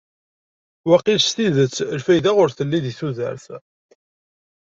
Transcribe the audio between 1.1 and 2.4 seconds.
s tidet lfayda